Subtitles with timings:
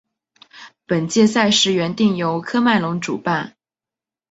[0.87, 3.55] 本届赛事原定由喀麦隆主办。